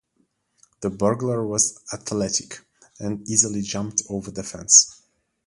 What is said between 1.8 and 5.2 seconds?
athletic, and easily jumped over the fence.